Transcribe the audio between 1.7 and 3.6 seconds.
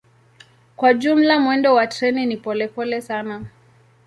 wa treni ni polepole sana.